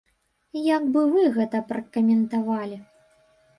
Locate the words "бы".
0.95-1.03